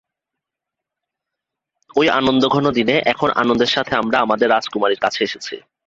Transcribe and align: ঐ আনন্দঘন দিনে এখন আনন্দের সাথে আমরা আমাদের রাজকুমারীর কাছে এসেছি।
ঐ 1.95 2.01
আনন্দঘন 2.11 2.65
দিনে 2.71 2.95
এখন 3.05 3.29
আনন্দের 3.35 3.71
সাথে 3.75 3.93
আমরা 3.95 4.17
আমাদের 4.19 4.47
রাজকুমারীর 4.49 4.99
কাছে 4.99 5.19
এসেছি। 5.23 5.55